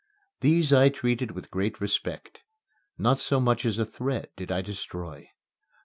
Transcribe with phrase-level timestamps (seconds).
[0.39, 2.39] These I treated with great respect.
[2.97, 5.29] Not so much as a thread did I destroy.